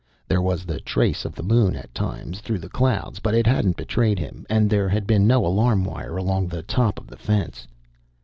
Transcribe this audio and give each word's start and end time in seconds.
There 0.27 0.41
was 0.41 0.65
the 0.65 0.79
trace 0.79 1.25
of 1.25 1.35
the 1.35 1.43
Moon 1.43 1.75
at 1.75 1.93
times 1.93 2.39
through 2.41 2.57
the 2.57 2.69
clouds, 2.69 3.19
but 3.19 3.35
it 3.35 3.45
hadn't 3.45 3.77
betrayed 3.77 4.17
him, 4.17 4.47
and 4.49 4.67
there 4.67 4.89
had 4.89 5.05
been 5.05 5.27
no 5.27 5.45
alarm 5.45 5.83
wire 5.83 6.17
along 6.17 6.47
the 6.47 6.63
top 6.63 6.97
of 6.97 7.05
the 7.05 7.17
fence. 7.17 7.67